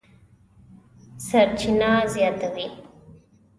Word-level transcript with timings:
سرچینه 1.29 2.07
زیاتوي 2.13 2.67